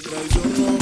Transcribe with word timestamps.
traicionó. 0.00 0.77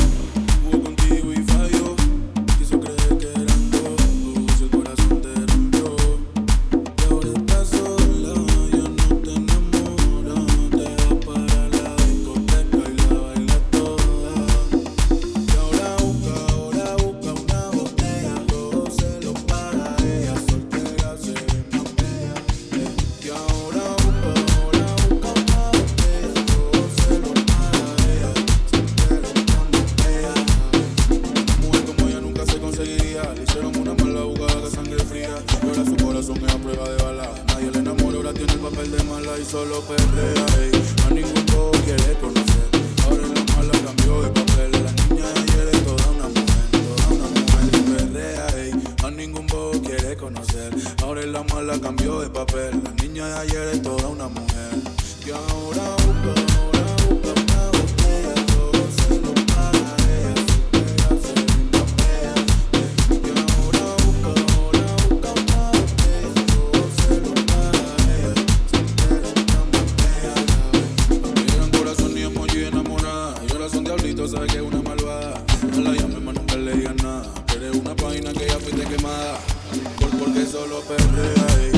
hicieron 33.42 33.74
una 33.76 33.94
mala 33.94 34.20
jugada 34.22 34.60
que 34.62 34.70
sangre 34.70 34.98
fría. 35.04 35.30
Ahora 35.62 35.84
su 35.84 35.96
corazón 36.04 36.36
es 36.44 36.54
a 36.54 36.58
prueba 36.58 36.88
de 36.88 37.02
bala. 37.02 37.30
Nadie 37.48 37.70
le 37.70 37.78
enamora, 37.78 38.16
ahora 38.16 38.32
tiene 38.34 38.52
el 38.52 38.58
papel 38.58 38.90
de 38.90 39.02
mala 39.04 39.38
y 39.38 39.44
solo 39.44 39.80
pelea. 39.82 40.46
Ey. 40.60 40.70
A 41.06 41.14
ningún 41.14 41.46
todo 41.46 41.70
quiere 41.84 42.14
conocer. 42.20 42.68
Ahora 43.04 43.26
la 43.28 43.42
mala 43.56 43.72
cambió 43.84 44.22
de 44.22 44.30
papel. 44.30 44.72
La 44.72 44.92
niña 44.92 45.28
de 45.32 45.40
ayer 45.40 45.68
es 45.72 45.84
toda 45.84 46.10
una 46.10 46.28
mujer, 46.28 46.64
toda 46.72 47.08
una 47.08 47.28
mujer 47.40 47.84
perrea. 47.96 48.46
Ey. 48.58 48.70
A 49.04 49.10
ningún 49.10 49.46
bobo 49.46 49.72
quiere 49.82 50.16
conocer. 50.16 50.74
Ahora 51.02 51.26
la 51.26 51.42
mala 51.44 51.80
cambió 51.80 52.20
de 52.20 52.28
papel. 52.28 52.82
La 52.84 52.90
niña 53.02 53.26
de 53.28 53.34
ayer 53.38 53.68
es 53.72 53.82
toda 53.82 54.08
una 54.08 54.28
mujer. 54.28 54.46
exitosa 74.06 74.46
que 74.46 74.60
una 74.60 74.80
malvada. 74.82 75.42
No 75.72 75.80
la 75.82 75.92
llames 75.92 76.22
más 76.22 76.34
nunca 76.36 76.56
le 76.56 76.76
digas 76.76 76.94
nada. 77.02 77.26
Eres 77.56 77.74
una 77.76 77.96
página 77.96 78.32
que 78.32 78.46
ya 78.46 78.58
fuiste 78.60 78.84
quemada. 78.86 79.38
Por, 79.98 80.10
porque 80.18 80.46
solo 80.46 80.80
perrea, 80.82 81.46
ey. 81.60 81.76